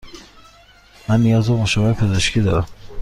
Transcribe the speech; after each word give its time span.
من 1.09 1.21
نیاز 1.21 1.49
به 1.49 1.55
مشاوره 1.55 1.93
پزشکی 1.93 2.41
دارم. 2.41 2.67